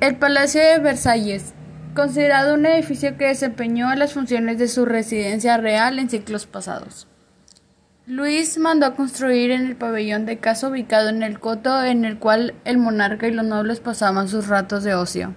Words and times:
El 0.00 0.14
Palacio 0.14 0.62
de 0.62 0.78
Versalles, 0.78 1.54
considerado 1.92 2.54
un 2.54 2.64
edificio 2.66 3.16
que 3.16 3.26
desempeñó 3.26 3.92
las 3.96 4.12
funciones 4.12 4.56
de 4.56 4.68
su 4.68 4.84
residencia 4.84 5.56
real 5.56 5.98
en 5.98 6.08
siglos 6.08 6.46
pasados. 6.46 7.08
Luis 8.06 8.58
mandó 8.58 8.94
construir 8.94 9.50
en 9.50 9.66
el 9.66 9.74
pabellón 9.74 10.24
de 10.24 10.38
casa 10.38 10.68
ubicado 10.68 11.08
en 11.08 11.24
el 11.24 11.40
coto 11.40 11.84
en 11.84 12.04
el 12.04 12.20
cual 12.20 12.54
el 12.64 12.78
monarca 12.78 13.26
y 13.26 13.32
los 13.32 13.44
nobles 13.44 13.80
pasaban 13.80 14.28
sus 14.28 14.46
ratos 14.46 14.84
de 14.84 14.94
ocio. 14.94 15.34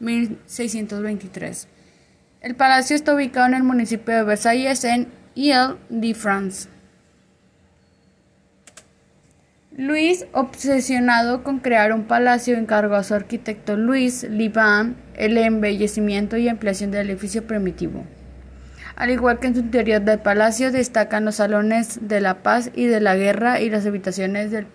1623. 0.00 1.68
El 2.40 2.56
palacio 2.56 2.96
está 2.96 3.14
ubicado 3.14 3.46
en 3.48 3.54
el 3.54 3.62
municipio 3.62 4.14
de 4.14 4.22
Versalles 4.22 4.84
en 4.84 5.08
Ile-de-France. 5.34 6.70
Luis, 9.78 10.26
obsesionado 10.32 11.44
con 11.44 11.60
crear 11.60 11.92
un 11.92 12.02
palacio, 12.02 12.56
encargó 12.56 12.96
a 12.96 13.04
su 13.04 13.14
arquitecto 13.14 13.76
Luis 13.76 14.24
Liban 14.24 14.96
el 15.14 15.38
embellecimiento 15.38 16.36
y 16.36 16.48
ampliación 16.48 16.90
del 16.90 17.08
edificio 17.08 17.46
primitivo. 17.46 18.04
Al 18.96 19.10
igual 19.10 19.38
que 19.38 19.46
en 19.46 19.54
su 19.54 19.60
interior 19.60 20.02
del 20.02 20.18
palacio, 20.18 20.72
destacan 20.72 21.24
los 21.24 21.36
salones 21.36 22.00
de 22.08 22.20
la 22.20 22.42
paz 22.42 22.72
y 22.74 22.86
de 22.86 23.00
la 23.00 23.14
guerra 23.14 23.60
y 23.60 23.70
las 23.70 23.86
habitaciones 23.86 24.50
del 24.50 24.66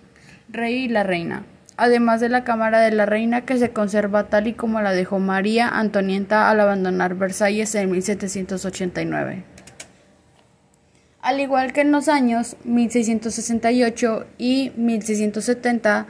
rey 0.48 0.84
y 0.84 0.88
la 0.88 1.02
reina, 1.02 1.44
además 1.76 2.22
de 2.22 2.30
la 2.30 2.44
cámara 2.44 2.80
de 2.80 2.92
la 2.92 3.04
reina 3.04 3.42
que 3.42 3.58
se 3.58 3.72
conserva 3.72 4.30
tal 4.30 4.46
y 4.46 4.54
como 4.54 4.80
la 4.80 4.92
dejó 4.92 5.18
María 5.18 5.68
Antonieta 5.68 6.48
al 6.48 6.60
abandonar 6.60 7.14
Versalles 7.14 7.74
en 7.74 7.90
1789. 7.90 9.53
Al 11.24 11.40
igual 11.40 11.72
que 11.72 11.80
en 11.80 11.90
los 11.90 12.08
años 12.08 12.54
1668 12.64 14.26
y 14.36 14.72
1670, 14.76 16.06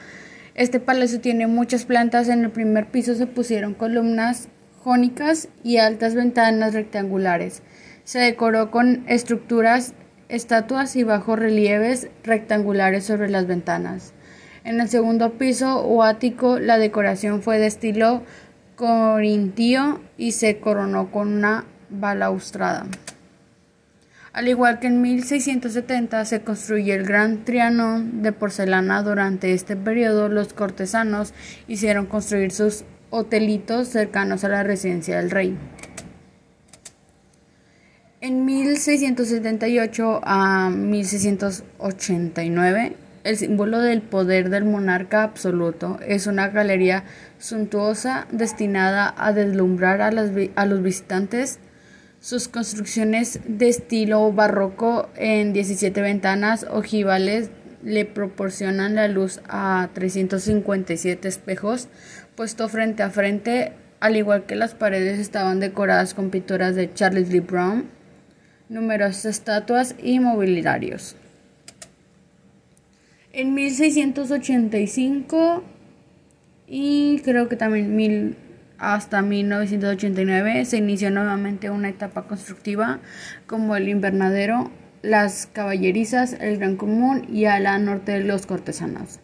este 0.56 0.80
palacio 0.80 1.20
tiene 1.20 1.46
muchas 1.46 1.84
plantas. 1.84 2.28
En 2.28 2.42
el 2.42 2.50
primer 2.50 2.88
piso 2.88 3.14
se 3.14 3.28
pusieron 3.28 3.74
columnas 3.74 4.48
jónicas 4.82 5.46
y 5.62 5.77
altas 5.77 6.16
ventanas 6.16 6.74
rectangulares. 6.74 7.62
Se 8.02 8.19
decoró 8.19 8.72
con 8.72 9.05
estructuras, 9.06 9.94
estatuas 10.28 10.97
y 10.97 11.05
bajos 11.05 11.39
relieves 11.39 12.08
rectangulares 12.24 13.05
sobre 13.05 13.30
las 13.30 13.46
ventanas. 13.46 14.14
En 14.64 14.80
el 14.80 14.89
segundo 14.89 15.34
piso 15.39 15.77
o 15.77 16.02
ático 16.02 16.58
la 16.58 16.77
decoración 16.77 17.41
fue 17.41 17.61
de 17.61 17.69
estilo 17.69 18.24
corintío 18.74 20.00
y 20.19 20.33
se 20.33 20.58
coronó 20.58 21.12
con 21.12 21.33
una 21.33 21.67
balaustrada. 21.89 22.86
Al 24.34 24.48
igual 24.48 24.80
que 24.80 24.88
en 24.88 25.00
1670 25.00 26.24
se 26.24 26.42
construyó 26.42 26.94
el 26.94 27.04
Gran 27.04 27.44
Trianon 27.44 28.20
de 28.20 28.32
porcelana, 28.32 29.04
durante 29.04 29.52
este 29.52 29.77
periodo 29.77 30.28
los 30.28 30.52
cortesanos 30.52 31.32
hicieron 31.68 32.06
construir 32.06 32.50
sus 32.50 32.82
hotelitos 33.10 33.86
cercanos 33.86 34.42
a 34.42 34.48
la 34.48 34.64
residencia 34.64 35.18
del 35.18 35.30
rey. 35.30 35.56
En 38.20 38.44
1678 38.44 40.20
a 40.24 40.68
1689, 40.68 42.96
el 43.22 43.36
símbolo 43.36 43.78
del 43.78 44.02
poder 44.02 44.50
del 44.50 44.64
monarca 44.64 45.22
absoluto 45.22 46.00
es 46.05 46.27
una 46.27 46.48
galería 46.48 47.05
suntuosa 47.38 48.27
destinada 48.32 49.14
a 49.16 49.32
deslumbrar 49.32 50.02
a 50.02 50.10
los 50.10 50.82
visitantes 50.82 51.60
sus 52.25 52.48
construcciones 52.48 53.39
de 53.47 53.69
estilo 53.69 54.33
barroco 54.33 55.11
en 55.14 55.53
17 55.53 56.00
ventanas 56.00 56.67
ojivales 56.70 57.50
le 57.83 58.06
proporcionan 58.06 58.94
la 58.94 59.08
luz 59.08 59.42
a 59.47 59.91
357 59.92 61.28
espejos 61.28 61.89
puestos 62.34 62.72
frente 62.72 63.02
a 63.02 63.11
frente, 63.11 63.75
al 64.00 64.17
igual 64.17 64.47
que 64.47 64.55
las 64.55 64.75
paredes 64.75 65.19
estaban 65.19 65.61
decoradas 65.61 66.14
con 66.14 66.30
pinturas 66.30 66.75
de 66.75 66.95
Charles 66.95 67.28
Lee 67.28 67.41
Brown, 67.41 67.91
numerosas 68.70 69.27
estatuas 69.27 69.95
y 70.02 70.19
mobiliarios. 70.19 71.17
En 73.35 73.52
1685 73.52 75.62
y 76.67 77.20
creo 77.23 77.51
que 77.51 77.56
también 77.56 77.95
mil 77.95 78.39
hasta 78.79 79.23
1989 79.23 80.64
se 80.64 80.79
inició 80.79 81.11
nuevamente 81.11 81.70
una 81.70 81.89
etapa 81.89 82.27
constructiva 82.27 82.98
como 83.46 83.77
el 83.77 83.89
invernadero, 83.89 84.73
las 85.02 85.46
caballerizas, 85.46 86.36
el 86.40 86.58
Gran 86.58 86.74
Común 86.77 87.27
y 87.30 87.45
ala 87.45 87.79
norte 87.79 88.11
de 88.12 88.24
los 88.24 88.46
cortesanos. 88.46 89.20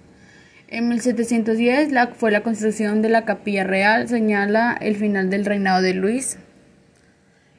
En 0.69 0.89
1710 0.89 1.91
la, 1.91 2.09
fue 2.09 2.31
la 2.31 2.43
construcción 2.43 3.01
de 3.03 3.09
la 3.09 3.25
capilla 3.25 3.65
real, 3.65 4.09
señala 4.09 4.77
el 4.81 4.95
final 4.95 5.29
del 5.29 5.45
reinado 5.45 5.83
de 5.83 5.95
Luis. 5.95 6.39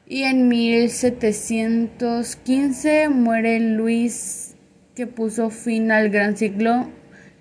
Y 0.06 0.22
en 0.22 0.48
1715 0.48 3.10
muere 3.10 3.60
Luis 3.60 4.56
que 4.94 5.06
puso 5.06 5.50
fin 5.50 5.90
al 5.90 6.08
gran 6.10 6.36
siglo 6.36 6.90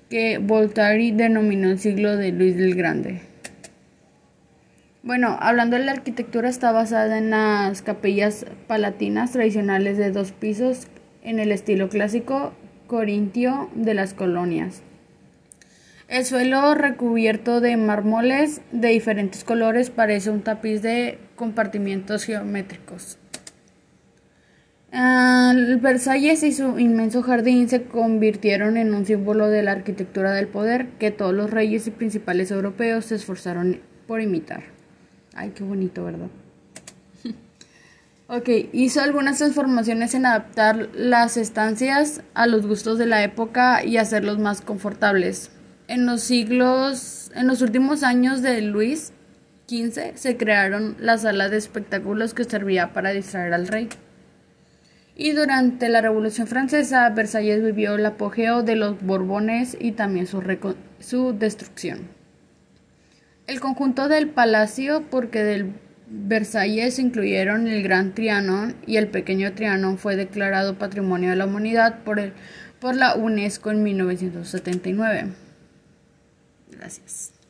que 0.10 0.40
Voltaire 0.40 1.14
denominó 1.14 1.70
el 1.72 1.80
siglo 1.80 2.18
de 2.18 2.34
Luis 2.34 2.58
el 2.58 2.76
Grande. 2.76 3.31
Bueno, 5.04 5.36
hablando 5.42 5.78
de 5.78 5.84
la 5.84 5.94
arquitectura, 5.94 6.48
está 6.48 6.72
basada 6.72 7.18
en 7.18 7.32
las 7.32 7.82
capillas 7.82 8.46
palatinas 8.68 9.32
tradicionales 9.32 9.98
de 9.98 10.12
dos 10.12 10.32
pisos 10.32 10.88
en 11.24 11.40
el 11.40 11.52
estilo 11.52 11.90
clásico 11.90 12.54
corintio 12.86 13.72
de 13.74 13.96
las 13.96 14.14
colonias. 14.14 14.84
El 16.08 16.24
suelo 16.24 16.76
recubierto 16.76 17.62
de 17.62 17.78
mármoles 17.78 18.62
de 18.72 18.90
diferentes 18.90 19.44
colores 19.44 19.90
parece 19.90 20.30
un 20.30 20.42
tapiz 20.42 20.84
de 20.84 21.18
compartimientos 21.36 22.26
geométricos. 22.26 23.18
El 24.92 25.78
Versalles 25.78 26.44
y 26.44 26.52
su 26.52 26.78
inmenso 26.78 27.24
jardín 27.24 27.70
se 27.70 27.84
convirtieron 27.84 28.78
en 28.78 28.94
un 28.94 29.08
símbolo 29.08 29.48
de 29.48 29.64
la 29.64 29.72
arquitectura 29.72 30.34
del 30.34 30.48
poder 30.48 30.90
que 31.00 31.10
todos 31.10 31.34
los 31.34 31.50
reyes 31.50 31.88
y 31.88 31.92
principales 31.92 32.52
europeos 32.52 33.06
se 33.06 33.16
esforzaron 33.16 33.80
por 34.06 34.22
imitar. 34.22 34.81
Ay, 35.34 35.52
qué 35.56 35.64
bonito, 35.64 36.04
¿verdad? 36.04 36.28
ok, 38.28 38.50
hizo 38.74 39.02
algunas 39.02 39.38
transformaciones 39.38 40.14
en 40.14 40.26
adaptar 40.26 40.90
las 40.94 41.38
estancias 41.38 42.22
a 42.34 42.48
los 42.48 42.68
gustos 42.68 42.98
de 42.98 43.06
la 43.06 43.24
época 43.24 43.84
y 43.84 43.98
hacerlos 43.98 44.40
más 44.40 44.62
confortables. 44.62 45.52
En 45.88 46.06
los 46.06 46.22
siglos, 46.22 47.32
en 47.36 47.48
los 47.48 47.62
últimos 47.62 48.04
años 48.04 48.42
de 48.42 48.62
Luis 48.62 49.14
XV 49.68 50.16
se 50.16 50.38
crearon 50.38 50.96
las 51.00 51.22
salas 51.22 51.52
de 51.52 51.58
espectáculos 51.58 52.34
que 52.34 52.44
servía 52.44 52.94
para 52.94 53.12
distraer 53.12 53.54
al 53.54 53.68
rey. 53.68 53.90
Y 55.16 55.34
durante 55.34 55.90
la 55.90 56.02
Revolución 56.02 56.48
Francesa, 56.48 57.10
Versalles 57.10 57.64
vivió 57.64 57.96
el 57.96 58.06
apogeo 58.06 58.64
de 58.64 58.76
los 58.76 59.02
Borbones 59.02 59.78
y 59.80 59.92
también 59.92 60.28
su, 60.28 60.42
su 61.00 61.34
destrucción. 61.38 62.21
El 63.52 63.60
conjunto 63.60 64.08
del 64.08 64.30
palacio, 64.30 65.04
porque 65.12 65.44
del 65.44 65.74
Versalles 66.08 67.00
incluyeron 67.00 67.68
el 67.68 67.84
Gran 67.84 68.14
Trianon 68.14 68.78
y 68.88 68.96
el 68.96 69.10
Pequeño 69.10 69.52
Trianon, 69.52 69.98
fue 69.98 70.16
declarado 70.16 70.78
Patrimonio 70.78 71.32
de 71.32 71.36
la 71.36 71.48
Humanidad 71.48 72.00
por, 72.06 72.22
el, 72.22 72.32
por 72.80 72.96
la 72.96 73.14
UNESCO 73.14 73.72
en 73.72 73.84
1979. 73.84 75.34
Gracias. 76.72 77.41